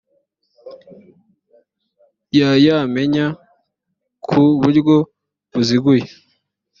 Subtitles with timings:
[2.37, 3.23] yayamenye
[4.27, 4.81] ku buryo
[5.51, 6.05] buziguye